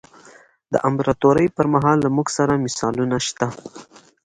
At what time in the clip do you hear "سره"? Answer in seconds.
2.37-2.61